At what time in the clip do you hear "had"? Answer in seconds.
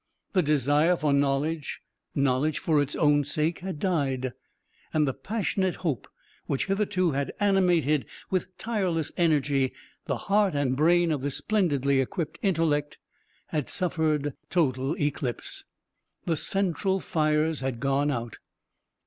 3.59-3.77, 7.11-7.35, 13.49-13.69, 17.59-17.79